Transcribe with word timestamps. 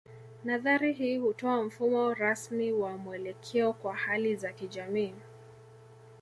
Nadhari 0.43 0.93
hii 0.93 1.17
hutoa 1.17 1.63
mfumo 1.63 2.13
rasmi 2.13 2.71
wa 2.71 2.97
mwelekeo 2.97 3.73
kwa 3.73 3.95
hali 3.95 4.35
za 4.35 4.53
kijamii 4.53 5.13